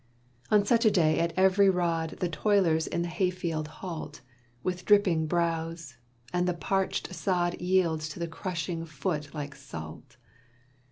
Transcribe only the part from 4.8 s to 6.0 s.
dripping brows,